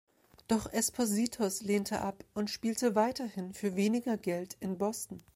[0.47, 5.21] Doch Esposito lehnte ab und spielte weiterhin für weniger Geld in Boston.